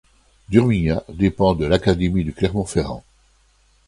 Durmignat 0.49 1.03
dépend 1.09 1.53
de 1.53 1.67
l'académie 1.67 2.23
de 2.25 2.31
Clermont-Ferrand. 2.31 3.03